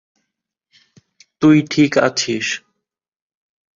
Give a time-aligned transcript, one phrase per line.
[1.41, 2.47] তুই ঠিক আছিস।